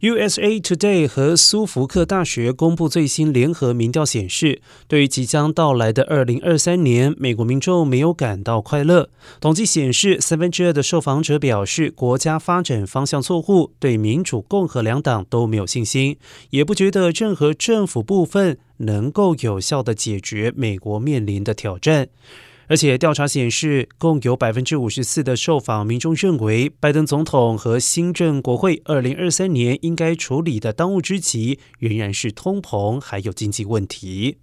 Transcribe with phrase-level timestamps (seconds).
[0.00, 9.10] USA Today 和苏福克大学公布最新联合民调显示，对于即将到来的二零二三年，美国民众没有感到快乐。
[9.40, 16.16] 统计显示，三分之二的受访者表示国家发展方向错误，对民主、共和两党都没有信心，
[16.50, 22.06] 也不觉得任何政府部分能够有效的解决美国面临的挑战。
[22.68, 34.38] 而且调查显示，共有百分之五十四的受访民众认为，拜登总统和新政国会二零二三年应该处理的当务之急，仍然是通膨还有经济问题。